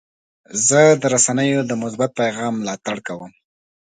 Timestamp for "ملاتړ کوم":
2.61-3.31